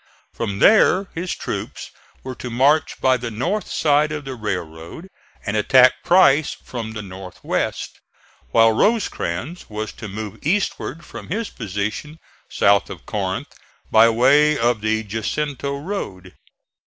[0.33, 1.91] From there his troops
[2.23, 5.09] were to march by the north side of the railroad
[5.45, 7.99] and attack Price from the north west,
[8.49, 12.17] while Rosecrans was to move eastward from his position
[12.49, 13.53] south of Corinth
[13.91, 16.33] by way of the Jacinto road.